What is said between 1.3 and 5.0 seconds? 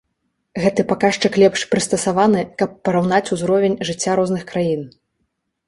лепш прыстасаваны, каб параўнаць узровень жыцця розных краін.